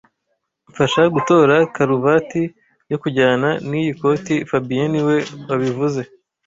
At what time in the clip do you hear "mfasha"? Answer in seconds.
0.69-1.01